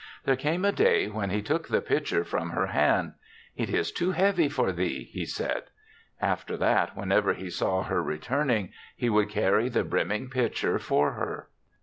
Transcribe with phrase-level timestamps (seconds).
[0.25, 3.13] There came a day when he took the pitcher from her hand.'
[3.55, 5.65] It is too heavy for thee,' he said.
[6.19, 11.49] After that, whenever he saw her returning, he would carry the brimming pitcher for her.